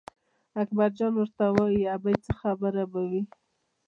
[0.61, 3.23] اکبرجان ورته وایي ابۍ څه خبره به وي.